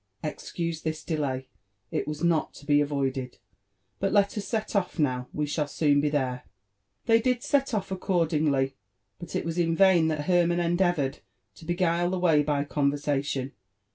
Excuse 0.23 0.81
this 0.81 1.03
delay*^it 1.03 2.07
was 2.07 2.23
not 2.23 2.55
to 2.55 2.65
be 2.65 2.81
avoided: 2.81 3.37
but 3.99 4.11
let 4.11 4.35
us 4.35 4.45
set 4.47 4.75
off 4.75 4.97
now— 4.97 5.27
we 5.31 5.45
shall 5.45 5.67
soon 5.67 6.01
be 6.01 6.09
there.'' 6.09 6.43
They 7.05 7.21
did 7.21 7.43
set 7.43 7.71
off 7.75 7.91
accordingly, 7.91 8.73
but 9.19 9.35
it 9.35 9.45
was 9.45 9.59
in 9.59 9.75
vain 9.75 10.07
that 10.07 10.21
Hermann 10.25 10.59
en 10.59 10.75
deavoured 10.75 11.19
to 11.53 11.65
beguile 11.65 12.09
the 12.09 12.17
way 12.17 12.41
by 12.41 12.63
conversation. 12.63 13.51